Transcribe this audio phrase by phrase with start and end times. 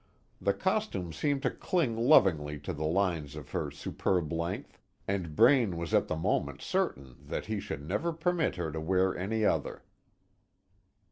[0.41, 5.77] The costume seemed to cling lovingly to the lines of her superb length, and Braine
[5.77, 9.83] was at the moment certain that he should never permit her to wear any other.